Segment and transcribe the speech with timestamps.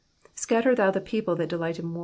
[0.35, 1.99] ''''Scatter thou the people that delight in loor."